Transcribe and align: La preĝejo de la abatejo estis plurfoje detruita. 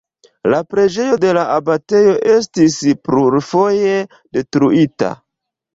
La 0.53 0.61
preĝejo 0.71 1.17
de 1.25 1.33
la 1.39 1.43
abatejo 1.57 2.15
estis 2.39 2.81
plurfoje 3.11 3.97
detruita. 4.41 5.17